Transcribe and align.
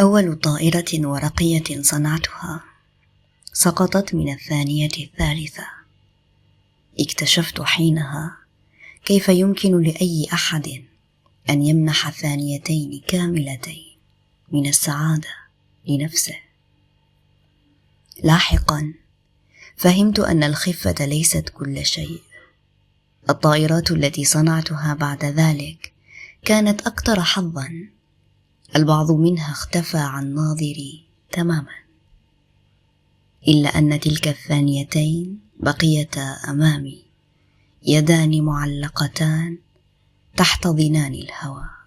أول 0.00 0.36
طائرة 0.36 1.06
ورقية 1.06 1.82
صنعتها 1.82 2.64
سقطت 3.52 4.14
من 4.14 4.32
الثانية 4.32 4.88
الثالثة. 4.98 5.66
اكتشفت 7.00 7.62
حينها 7.62 8.36
كيف 9.04 9.28
يمكن 9.28 9.82
لأي 9.82 10.26
أحد 10.32 10.84
أن 11.50 11.62
يمنح 11.62 12.10
ثانيتين 12.10 13.02
كاملتين 13.06 13.96
من 14.52 14.66
السعادة 14.66 15.28
لنفسه. 15.88 16.36
لاحقا 18.22 18.94
فهمت 19.76 20.18
أن 20.18 20.42
الخفة 20.42 21.04
ليست 21.04 21.48
كل 21.48 21.86
شيء. 21.86 22.20
الطائرات 23.30 23.90
التي 23.90 24.24
صنعتها 24.24 24.94
بعد 24.94 25.24
ذلك 25.24 25.92
كانت 26.44 26.86
أكثر 26.86 27.20
حظا 27.22 27.88
البعض 28.76 29.10
منها 29.10 29.52
اختفى 29.52 29.98
عن 29.98 30.34
ناظري 30.34 31.04
تماما 31.32 31.74
إلا 33.48 33.78
أن 33.78 34.00
تلك 34.00 34.28
الثانيتين 34.28 35.38
بقيتا 35.60 36.36
أمامي 36.48 37.04
يدان 37.86 38.40
معلقتان 38.40 39.58
تحت 40.36 40.66
ظنان 40.66 41.14
الهوى. 41.14 41.83